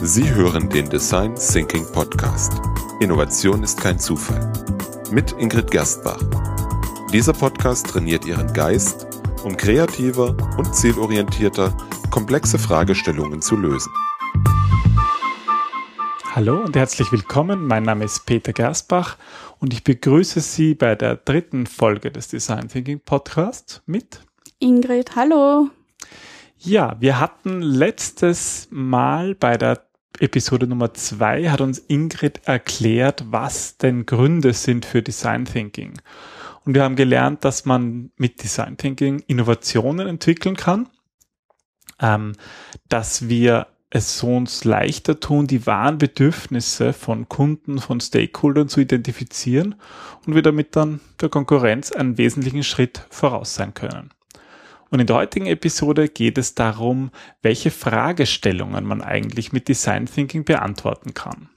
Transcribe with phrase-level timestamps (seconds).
[0.00, 2.52] Sie hören den Design Thinking Podcast.
[3.00, 4.52] Innovation ist kein Zufall.
[5.10, 6.20] Mit Ingrid Gerstbach.
[7.12, 9.08] Dieser Podcast trainiert Ihren Geist,
[9.42, 11.76] um kreativer und zielorientierter
[12.12, 13.92] komplexe Fragestellungen zu lösen.
[16.32, 17.66] Hallo und herzlich willkommen.
[17.66, 19.16] Mein Name ist Peter Gersbach
[19.58, 24.20] und ich begrüße Sie bei der dritten Folge des Design Thinking Podcasts mit
[24.60, 25.16] Ingrid.
[25.16, 25.70] Hallo.
[26.60, 29.87] Ja, wir hatten letztes Mal bei der
[30.20, 35.94] Episode Nummer zwei hat uns Ingrid erklärt, was denn Gründe sind für Design Thinking.
[36.64, 40.88] Und wir haben gelernt, dass man mit Design Thinking Innovationen entwickeln kann,
[42.00, 42.34] ähm,
[42.88, 48.80] dass wir es so uns leichter tun, die wahren Bedürfnisse von Kunden, von Stakeholdern zu
[48.80, 49.76] identifizieren
[50.26, 54.10] und wir damit dann der Konkurrenz einen wesentlichen Schritt voraus sein können.
[54.90, 57.10] Und in der heutigen Episode geht es darum,
[57.42, 61.50] welche Fragestellungen man eigentlich mit Design Thinking beantworten kann.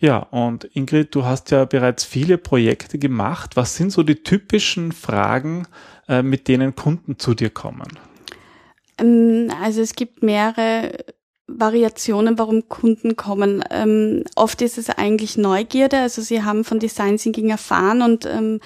[0.00, 3.56] Ja, und Ingrid, du hast ja bereits viele Projekte gemacht.
[3.56, 5.66] Was sind so die typischen Fragen,
[6.08, 7.98] äh, mit denen Kunden zu dir kommen?
[8.98, 10.92] Ähm, also es gibt mehrere
[11.48, 13.64] Variationen, warum Kunden kommen.
[13.70, 18.60] Ähm, oft ist es eigentlich Neugierde, also sie haben von Design Thinking erfahren und ähm,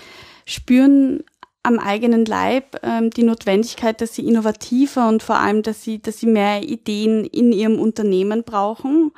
[0.45, 1.23] spüren
[1.63, 6.19] am eigenen Leib ähm, die Notwendigkeit, dass sie innovativer und vor allem, dass sie, dass
[6.19, 9.13] sie mehr Ideen in ihrem Unternehmen brauchen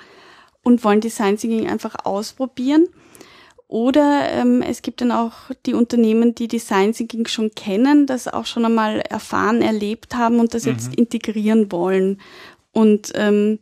[0.62, 2.88] und wollen Design Thinking einfach ausprobieren.
[3.66, 5.32] Oder ähm, es gibt dann auch
[5.64, 10.52] die Unternehmen, die Design Thinking schon kennen, das auch schon einmal erfahren, erlebt haben und
[10.54, 10.72] das mhm.
[10.72, 12.20] jetzt integrieren wollen
[12.72, 13.58] und ähm,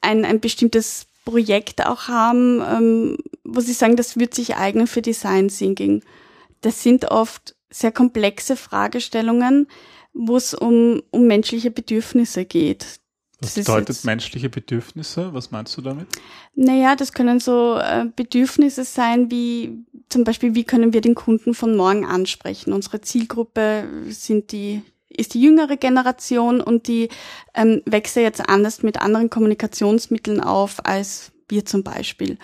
[0.00, 5.02] ein, ein bestimmtes Projekt auch haben, ähm, wo sie sagen, das wird sich eignen für
[5.02, 6.02] Design Thinking.
[6.60, 9.68] Das sind oft sehr komplexe Fragestellungen,
[10.12, 13.00] wo es um, um menschliche Bedürfnisse geht.
[13.40, 15.32] Was bedeutet menschliche Bedürfnisse?
[15.32, 16.08] Was meinst du damit?
[16.56, 21.54] Naja, das können so äh, Bedürfnisse sein wie zum Beispiel, wie können wir den Kunden
[21.54, 22.72] von morgen ansprechen?
[22.72, 27.08] Unsere Zielgruppe sind die ist die jüngere Generation und die
[27.54, 32.38] ähm, wächst ja jetzt anders mit anderen Kommunikationsmitteln auf als wir zum Beispiel.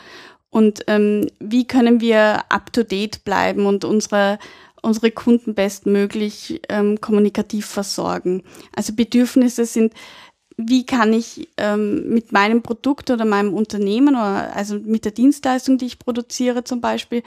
[0.51, 4.39] Und ähm, wie können wir up to date bleiben und unsere
[4.85, 8.43] unsere Kunden bestmöglich ähm, kommunikativ versorgen.
[8.75, 9.95] Also Bedürfnisse sind,
[10.57, 15.79] wie kann ich ähm, mit meinem Produkt oder meinem Unternehmen oder also mit der Dienstleistung,
[15.79, 17.23] die ich produziere zum Beispiel,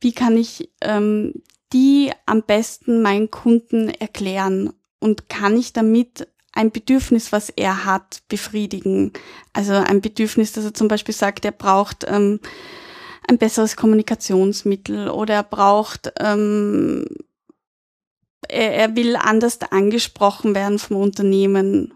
[0.00, 1.34] wie kann ich ähm,
[1.72, 8.22] die am besten meinen Kunden erklären und kann ich damit ein Bedürfnis, was er hat,
[8.28, 9.12] befriedigen.
[9.52, 12.38] Also ein Bedürfnis, dass er zum Beispiel sagt, er braucht ähm,
[13.28, 17.04] ein besseres Kommunikationsmittel oder er braucht, ähm,
[18.48, 21.92] er, er will anders angesprochen werden vom Unternehmen.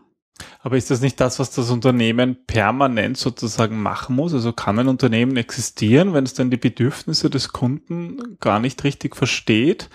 [0.60, 4.34] Aber ist das nicht das, was das Unternehmen permanent sozusagen machen muss?
[4.34, 9.16] Also kann ein Unternehmen existieren, wenn es dann die Bedürfnisse des Kunden gar nicht richtig
[9.16, 9.88] versteht?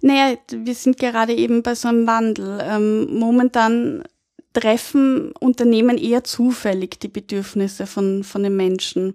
[0.00, 2.60] Naja, wir sind gerade eben bei so einem Wandel.
[2.62, 4.04] Ähm, momentan
[4.52, 9.14] treffen Unternehmen eher zufällig die Bedürfnisse von, von den Menschen.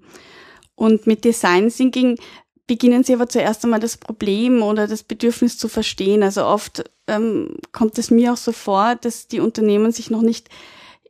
[0.79, 2.17] Und mit Design Thinking
[2.65, 6.23] beginnen sie aber zuerst einmal das Problem oder das Bedürfnis zu verstehen.
[6.23, 10.47] Also oft ähm, kommt es mir auch so vor, dass die Unternehmen sich noch nicht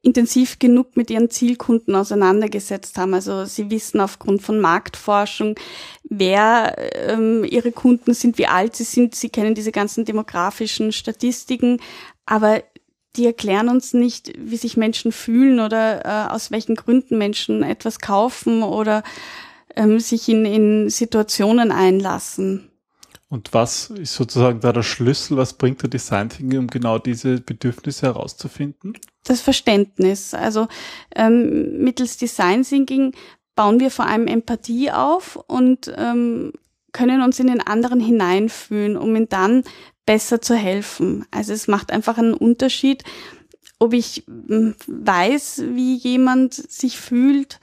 [0.02, 3.14] intensiv genug mit ihren Zielkunden auseinandergesetzt haben.
[3.14, 5.54] Also sie wissen aufgrund von Marktforschung,
[6.04, 6.76] wer
[7.08, 9.14] ähm, ihre Kunden sind, wie alt sie sind.
[9.14, 11.80] Sie kennen diese ganzen demografischen Statistiken,
[12.26, 12.64] aber
[13.18, 18.00] die erklären uns nicht, wie sich Menschen fühlen oder äh, aus welchen Gründen Menschen etwas
[18.00, 19.04] kaufen oder
[19.80, 22.70] ähm, sich in, in Situationen einlassen.
[23.30, 25.38] Und was ist sozusagen da der Schlüssel?
[25.38, 28.98] Was bringt der Design Thinking, um genau diese Bedürfnisse herauszufinden?
[29.24, 30.34] Das Verständnis.
[30.34, 30.68] Also
[31.16, 33.14] ähm, mittels Design Thinking
[33.56, 36.54] bauen wir vor allem Empathie auf und ähm,
[36.92, 39.64] können uns in den anderen hineinfühlen, um ihm dann
[40.06, 41.26] besser zu helfen.
[41.30, 43.04] Also es macht einfach einen Unterschied,
[43.78, 47.60] ob ich hm, weiß, wie jemand sich fühlt,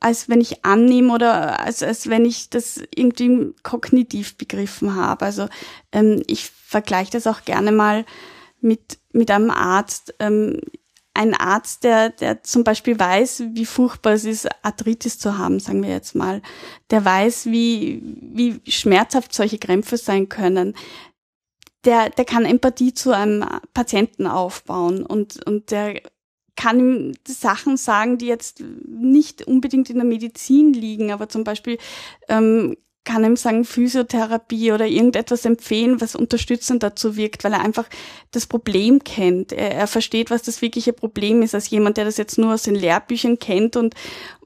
[0.00, 5.24] als wenn ich annehme oder als, als wenn ich das irgendwie kognitiv begriffen habe.
[5.24, 5.48] Also
[5.92, 8.04] ähm, ich vergleiche das auch gerne mal
[8.60, 10.14] mit, mit einem Arzt.
[10.20, 10.60] Ähm,
[11.14, 15.82] ein Arzt, der, der zum Beispiel weiß, wie furchtbar es ist, Arthritis zu haben, sagen
[15.82, 16.42] wir jetzt mal,
[16.90, 20.74] der weiß, wie, wie schmerzhaft solche Krämpfe sein können,
[21.84, 26.00] der, der kann Empathie zu einem Patienten aufbauen und, und der
[26.58, 31.78] kann ihm Sachen sagen, die jetzt nicht unbedingt in der Medizin liegen, aber zum Beispiel
[32.28, 37.88] ähm, kann ihm sagen Physiotherapie oder irgendetwas empfehlen, was unterstützend dazu wirkt, weil er einfach
[38.32, 39.52] das Problem kennt.
[39.52, 42.64] Er, er versteht, was das wirkliche Problem ist, als jemand, der das jetzt nur aus
[42.64, 43.94] den Lehrbüchern kennt und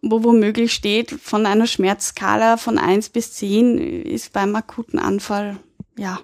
[0.03, 5.56] wo womöglich steht, von einer Schmerzskala von eins bis zehn ist beim akuten Anfall,
[5.97, 6.20] ja,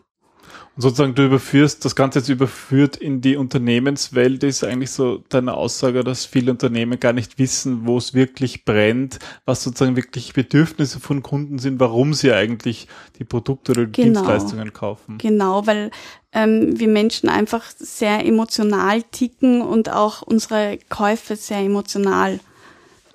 [0.76, 5.54] und sozusagen du überführst, das Ganze jetzt überführt in die Unternehmenswelt, ist eigentlich so deine
[5.54, 11.00] Aussage, dass viele Unternehmen gar nicht wissen, wo es wirklich brennt, was sozusagen wirklich Bedürfnisse
[11.00, 14.20] von Kunden sind, warum sie eigentlich die Produkte oder die genau.
[14.20, 15.18] Dienstleistungen kaufen.
[15.18, 15.90] Genau, weil
[16.32, 22.40] ähm, wir Menschen einfach sehr emotional ticken und auch unsere Käufe sehr emotional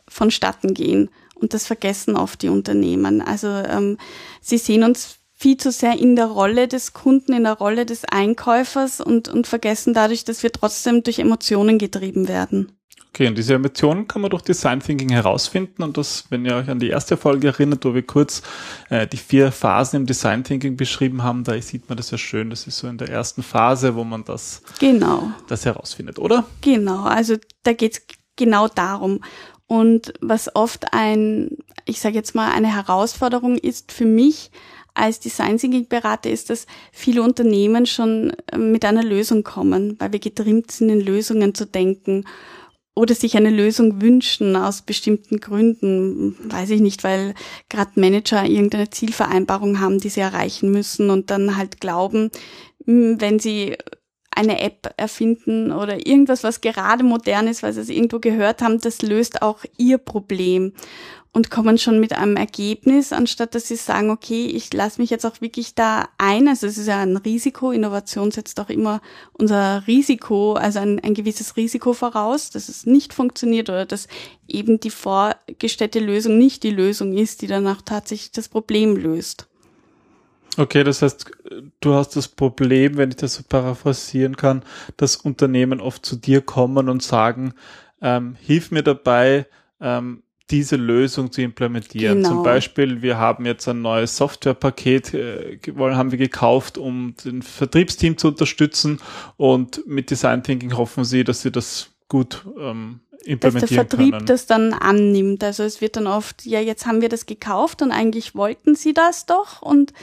[0.08, 1.10] vonstatten gehen.
[1.36, 3.22] Und das vergessen oft die Unternehmen.
[3.22, 3.98] Also ähm,
[4.42, 8.06] sie sehen uns viel zu sehr in der Rolle des Kunden, in der Rolle des
[8.06, 12.72] Einkäufers und, und vergessen dadurch, dass wir trotzdem durch Emotionen getrieben werden.
[13.10, 16.70] Okay, und diese Emotionen kann man durch Design Thinking herausfinden und das, wenn ihr euch
[16.70, 18.42] an die erste Folge erinnert, wo wir kurz
[18.90, 22.50] äh, die vier Phasen im Design Thinking beschrieben haben, da sieht man das ja schön.
[22.50, 25.30] Das ist so in der ersten Phase, wo man das, genau.
[25.50, 26.46] das herausfindet, oder?
[26.62, 28.02] Genau, also da geht's
[28.38, 29.20] genau darum.
[29.68, 31.50] Und was oft ein,
[31.84, 34.50] ich sage jetzt mal, eine Herausforderung ist für mich,
[34.94, 40.12] als Design Thinking Berater ist, dass viele Unternehmen schon äh, mit einer Lösung kommen, weil
[40.12, 42.26] wir getrimmt sind, in Lösungen zu denken
[42.96, 47.34] oder sich eine Lösung wünschen aus bestimmten Gründen, weiß ich nicht, weil
[47.70, 52.30] gerade Manager irgendeine Zielvereinbarung haben, die sie erreichen müssen und dann halt glauben,
[52.86, 53.76] wenn sie
[54.36, 58.80] eine App erfinden oder irgendwas, was gerade modern ist, weil sie es irgendwo gehört haben,
[58.80, 60.74] das löst auch ihr Problem
[61.34, 65.26] und kommen schon mit einem Ergebnis, anstatt dass sie sagen, okay, ich lasse mich jetzt
[65.26, 66.48] auch wirklich da ein.
[66.48, 67.72] Also es ist ja ein Risiko.
[67.72, 69.02] Innovation setzt auch immer
[69.34, 74.08] unser Risiko, also ein, ein gewisses Risiko voraus, dass es nicht funktioniert oder dass
[74.48, 79.48] eben die vorgestellte Lösung nicht die Lösung ist, die danach tatsächlich das Problem löst.
[80.58, 81.32] Okay, das heißt,
[81.80, 84.64] du hast das Problem, wenn ich das so paraphrasieren kann,
[84.98, 87.56] dass Unternehmen oft zu dir kommen und sagen,
[88.02, 89.48] ähm, hilf mir dabei,
[89.82, 90.22] ähm,
[90.54, 92.18] diese Lösung zu implementieren.
[92.18, 92.30] Genau.
[92.30, 98.20] Zum Beispiel, wir haben jetzt ein neues Softwarepaket, äh, haben wir gekauft, um den Vertriebsteam
[98.20, 99.00] zu unterstützen
[99.36, 103.00] und mit Design Thinking hoffen sie, dass sie das gut ähm,
[103.40, 104.26] Dass der Vertrieb können.
[104.26, 105.44] das dann annimmt.
[105.44, 108.94] Also es wird dann oft, ja, jetzt haben wir das gekauft und eigentlich wollten sie
[108.94, 109.94] das doch und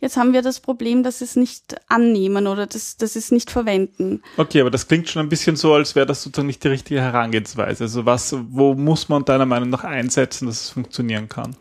[0.00, 3.30] Jetzt haben wir das Problem, dass sie es nicht annehmen oder dass, dass sie es
[3.32, 4.22] nicht verwenden.
[4.36, 7.00] Okay, aber das klingt schon ein bisschen so, als wäre das sozusagen nicht die richtige
[7.00, 7.84] Herangehensweise.
[7.84, 11.56] Also was, wo muss man deiner Meinung nach einsetzen, dass es funktionieren kann?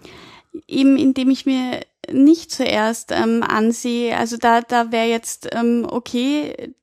[0.68, 1.82] Eben indem ich mir
[2.12, 6.74] nicht zuerst ähm, ansehe, also da, da wäre jetzt ähm, okay,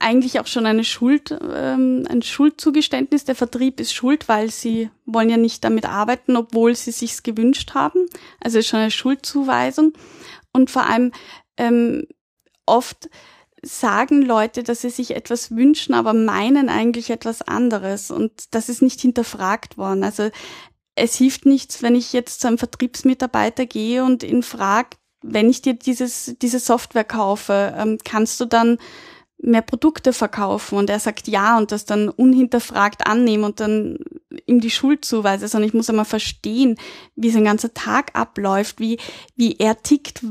[0.00, 3.24] eigentlich auch schon eine Schuld, ähm, ein Schuldzugeständnis.
[3.24, 7.74] Der Vertrieb ist schuld, weil sie wollen ja nicht damit arbeiten, obwohl sie sich's gewünscht
[7.74, 8.06] haben.
[8.40, 9.92] Also ist schon eine Schuldzuweisung.
[10.52, 11.12] Und vor allem
[11.58, 12.06] ähm,
[12.66, 13.10] oft
[13.62, 18.10] sagen Leute, dass sie sich etwas wünschen, aber meinen eigentlich etwas anderes.
[18.10, 20.02] Und das ist nicht hinterfragt worden.
[20.02, 20.30] Also
[20.94, 25.60] es hilft nichts, wenn ich jetzt zu einem Vertriebsmitarbeiter gehe und ihn frage, wenn ich
[25.60, 28.78] dir dieses, diese Software kaufe, ähm, kannst du dann
[29.42, 33.98] mehr Produkte verkaufen und er sagt ja und das dann unhinterfragt annehmen und dann
[34.46, 36.76] ihm die Schuld zuweise, sondern ich muss einmal verstehen,
[37.16, 38.98] wie sein ganzer Tag abläuft, wie,
[39.36, 40.22] wie er tickt,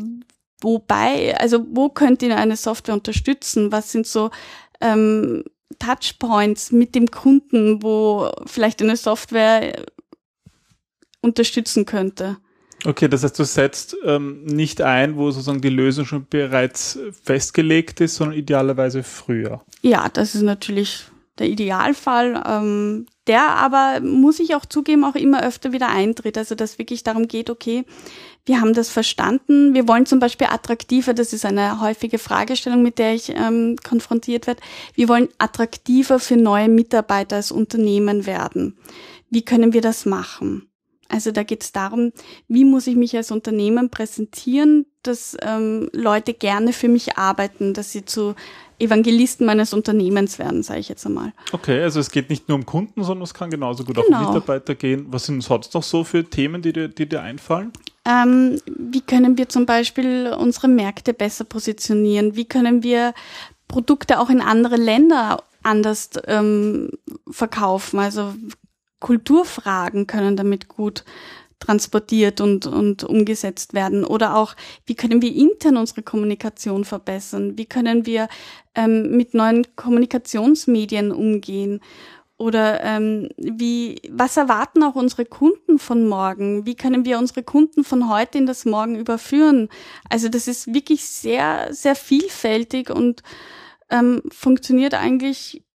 [0.61, 4.29] wobei, also wo könnte ihn eine Software unterstützen, was sind so
[4.79, 5.44] ähm,
[5.79, 9.85] Touchpoints mit dem Kunden, wo vielleicht eine Software
[11.22, 12.38] unterstützen könnte.
[12.86, 18.00] Okay, das heißt, du setzt ähm, nicht ein, wo sozusagen die Lösung schon bereits festgelegt
[18.00, 19.62] ist, sondern idealerweise früher.
[19.81, 21.05] Ja, das ist natürlich
[21.39, 26.38] der Idealfall, ähm, der aber, muss ich auch zugeben, auch immer öfter wieder eintritt.
[26.38, 27.86] Also dass wirklich darum geht, okay,
[28.45, 32.98] wir haben das verstanden, wir wollen zum Beispiel attraktiver, das ist eine häufige Fragestellung, mit
[32.98, 34.62] der ich ähm, konfrontiert werde,
[34.95, 38.77] wir wollen attraktiver für neue Mitarbeiter als Unternehmen werden.
[39.29, 40.68] Wie können wir das machen?
[41.10, 42.13] Also da geht es darum,
[42.48, 47.92] wie muss ich mich als Unternehmen präsentieren, dass ähm, Leute gerne für mich arbeiten, dass
[47.92, 48.36] sie zu
[48.80, 51.34] Evangelisten meines Unternehmens werden, sage ich jetzt einmal.
[51.51, 54.18] Okay, also es geht nicht nur um Kunden, sondern es kann genauso gut genau.
[54.18, 55.08] auch um Mitarbeiter gehen.
[55.10, 57.74] Was sind sonst noch so für Themen, die dir, die dir einfallen?
[58.06, 62.36] Ähm, wie können wir zum Beispiel unsere Märkte besser positionieren?
[62.36, 63.13] Wie können wir
[63.68, 66.92] Produkte auch in andere Länder anders ähm,
[67.30, 68.00] verkaufen?
[68.00, 68.34] Also
[69.00, 71.03] Kulturfragen können damit gut
[71.60, 74.06] transportiert und, und umgesetzt werden?
[74.06, 77.58] Oder auch, wie können wir intern unsere Kommunikation verbessern?
[77.58, 78.27] Wie können wir
[78.75, 81.82] ähm, mit neuen Kommunikationsmedien umgehen?
[82.38, 86.65] Oder ähm, wie, was erwarten auch unsere Kunden von morgen?
[86.65, 89.68] Wie können wir unsere Kunden von heute in das Morgen überführen?
[90.10, 93.24] Also das ist wirklich sehr, sehr vielfältig und
[93.89, 95.65] ähm, funktioniert eigentlich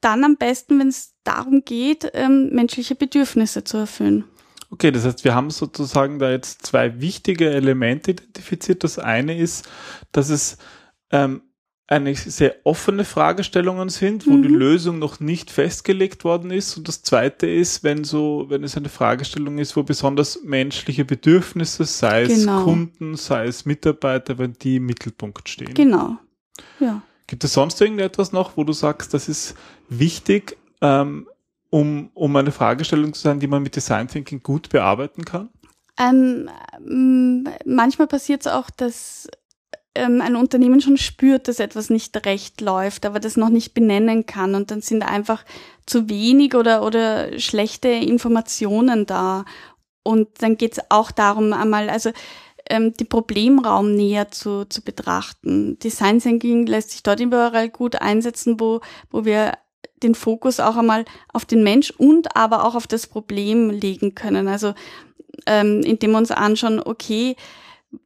[0.00, 4.24] dann am besten, wenn es darum geht, ähm, menschliche Bedürfnisse zu erfüllen.
[4.70, 8.82] Okay, das heißt, wir haben sozusagen da jetzt zwei wichtige Elemente identifiziert.
[8.82, 9.68] Das eine ist,
[10.12, 10.58] dass es
[11.10, 11.42] ähm,
[11.86, 14.42] eine sehr offene Fragestellungen sind, wo mhm.
[14.42, 16.76] die Lösung noch nicht festgelegt worden ist.
[16.76, 21.84] Und das zweite ist, wenn so, wenn es eine Fragestellung ist, wo besonders menschliche Bedürfnisse,
[21.84, 22.64] sei es genau.
[22.64, 25.74] Kunden, sei es Mitarbeiter, wenn die im Mittelpunkt stehen.
[25.74, 26.16] Genau.
[26.80, 27.02] Ja.
[27.26, 29.54] Gibt es sonst irgendetwas noch, wo du sagst, das ist
[29.88, 31.28] wichtig, ähm,
[31.70, 35.48] um, um eine Fragestellung zu sein, die man mit Design Thinking gut bearbeiten kann?
[35.98, 36.48] Ähm,
[37.64, 39.28] manchmal passiert es auch, dass
[39.94, 44.26] ähm, ein Unternehmen schon spürt, dass etwas nicht recht läuft, aber das noch nicht benennen
[44.26, 44.54] kann.
[44.54, 45.44] Und dann sind einfach
[45.86, 49.44] zu wenig oder, oder schlechte Informationen da.
[50.02, 52.10] Und dann geht es auch darum, einmal, also
[52.68, 55.78] ähm, den Problemraum näher zu, zu betrachten.
[55.78, 59.52] Design Thinking lässt sich dort überall gut einsetzen, wo, wo wir
[60.02, 64.48] den Fokus auch einmal auf den Mensch und aber auch auf das Problem legen können.
[64.48, 64.74] Also
[65.46, 67.36] ähm, indem wir uns anschauen, okay,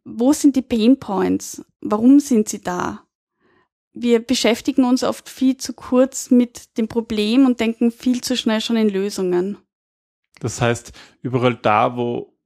[0.04, 1.64] wo sind die Pain Points?
[1.80, 3.04] Warum sind sie da?
[3.92, 8.60] Wir beschäftigen uns oft viel zu kurz mit dem Problem und denken viel zu schnell
[8.60, 9.58] schon in Lösungen.
[10.40, 10.92] Das heißt,
[11.22, 12.37] überall da, wo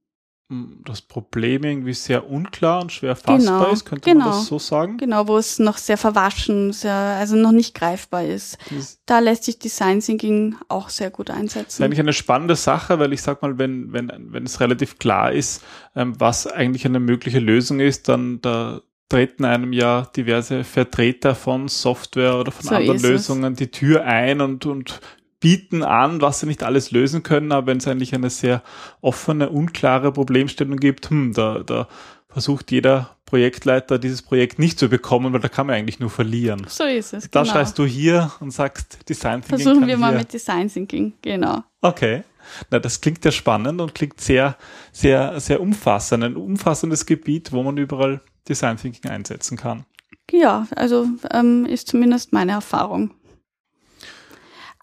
[0.83, 4.59] das Problem irgendwie sehr unklar und schwer fassbar genau, ist, könnte genau, man das so
[4.59, 4.97] sagen?
[4.97, 8.57] Genau, wo es noch sehr verwaschen, sehr, also noch nicht greifbar ist.
[8.69, 11.83] Das da lässt sich Design Thinking auch sehr gut einsetzen.
[11.83, 15.63] Eigentlich eine spannende Sache, weil ich sag mal, wenn, wenn, wenn es relativ klar ist,
[15.95, 21.67] ähm, was eigentlich eine mögliche Lösung ist, dann da treten einem ja diverse Vertreter von
[21.67, 25.01] Software oder von so anderen Lösungen die Tür ein und, und
[25.43, 28.63] bieten an, was sie nicht alles lösen können, aber wenn es eigentlich eine sehr
[29.01, 31.89] offene, unklare Problemstellung gibt, hm, da, da
[32.29, 36.65] versucht jeder Projektleiter dieses Projekt nicht zu bekommen, weil da kann man eigentlich nur verlieren.
[36.69, 37.29] So ist es.
[37.29, 37.53] Da genau.
[37.53, 39.65] schreist du hier und sagst Design Thinking.
[39.65, 41.61] Versuchen wir mal mit Design Thinking, genau.
[41.81, 42.23] Okay.
[42.71, 44.55] Na, das klingt ja spannend und klingt sehr,
[44.93, 46.23] sehr, sehr umfassend.
[46.23, 49.83] Ein umfassendes Gebiet, wo man überall Design Thinking einsetzen kann.
[50.31, 53.11] Ja, also ähm, ist zumindest meine Erfahrung.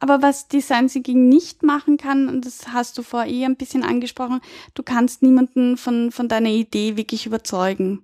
[0.01, 3.85] Aber was Design Thinking nicht machen kann, und das hast du vorher eh ein bisschen
[3.85, 4.41] angesprochen,
[4.75, 8.03] du kannst niemanden von, von deiner Idee wirklich überzeugen,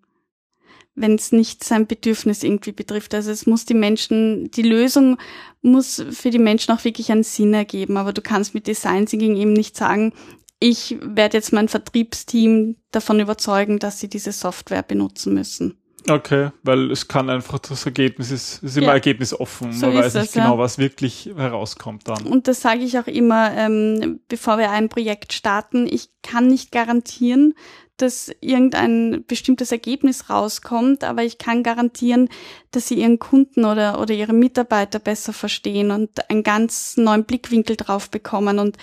[0.94, 3.14] wenn es nicht sein Bedürfnis irgendwie betrifft.
[3.14, 5.16] Also es muss die Menschen, die Lösung
[5.62, 7.96] muss für die Menschen auch wirklich einen Sinn ergeben.
[7.96, 10.12] Aber du kannst mit Design Thinking eben nicht sagen,
[10.60, 15.78] ich werde jetzt mein Vertriebsteam davon überzeugen, dass sie diese Software benutzen müssen.
[16.08, 18.92] Okay, weil es kann einfach das Ergebnis ist, ist immer ja.
[18.94, 19.72] ergebnisoffen.
[19.72, 20.58] So Man weiß nicht es, genau, ja.
[20.58, 22.25] was wirklich herauskommt dann.
[22.26, 25.86] Und das sage ich auch immer, ähm, bevor wir ein Projekt starten.
[25.86, 27.54] Ich kann nicht garantieren,
[27.96, 32.28] dass irgendein bestimmtes Ergebnis rauskommt, aber ich kann garantieren,
[32.70, 37.76] dass sie ihren Kunden oder, oder ihre Mitarbeiter besser verstehen und einen ganz neuen Blickwinkel
[37.76, 38.58] drauf bekommen.
[38.58, 38.76] Und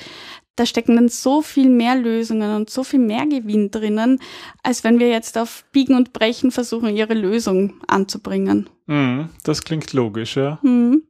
[0.55, 4.19] da stecken dann so viel mehr Lösungen und so viel mehr Gewinn drinnen,
[4.61, 8.69] als wenn wir jetzt auf Biegen und Brechen versuchen, ihre Lösung anzubringen.
[8.85, 10.59] Mm, das klingt logisch, ja.
[10.61, 11.03] Mhm.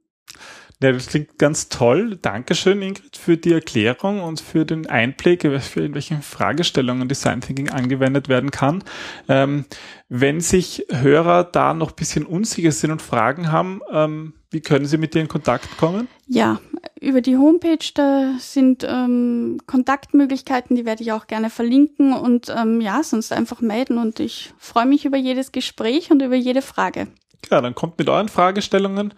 [0.82, 2.18] Ja, das klingt ganz toll.
[2.22, 7.70] Dankeschön, Ingrid, für die Erklärung und für den Einblick, für in welchen Fragestellungen Design Thinking
[7.70, 8.84] angewendet werden kann.
[9.30, 9.65] Ähm,
[10.10, 14.86] wenn sich Hörer da noch ein bisschen unsicher sind und Fragen haben, ähm, wie können
[14.86, 16.08] sie mit dir in Kontakt kommen?
[16.27, 16.60] Ja,
[17.01, 22.80] über die Homepage, da sind ähm, Kontaktmöglichkeiten, die werde ich auch gerne verlinken und ähm,
[22.80, 27.08] ja, sonst einfach melden und ich freue mich über jedes Gespräch und über jede Frage.
[27.50, 29.13] Ja, dann kommt mit euren Fragestellungen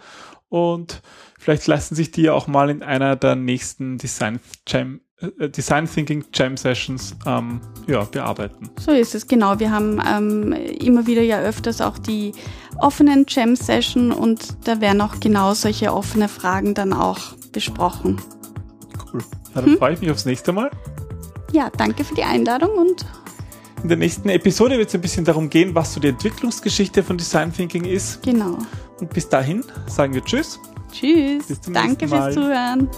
[0.50, 1.02] und
[1.40, 6.25] vielleicht lassen sich die auch mal in einer der nächsten Design Jam äh, Design Thinking
[6.34, 8.70] Jam Sessions ähm, ja, bearbeiten.
[8.80, 9.60] So ist es, genau.
[9.60, 12.34] Wir haben ähm, immer wieder ja öfters auch die
[12.78, 18.22] offenen Jam Session und da werden auch genau solche offene Fragen dann auch besprochen.
[19.14, 19.22] Cool.
[19.54, 19.78] Na, dann hm?
[19.78, 20.70] freue ich mich aufs nächste Mal.
[21.52, 23.06] Ja, danke für die Einladung und
[23.86, 27.20] in der nächsten Episode wird es ein bisschen darum gehen, was so die Entwicklungsgeschichte von
[27.20, 28.24] Design Thinking ist.
[28.24, 28.58] Genau.
[29.00, 30.60] Und bis dahin sagen wir Tschüss.
[30.92, 31.46] Tschüss.
[31.46, 32.89] Bis zum Danke fürs Zuhören.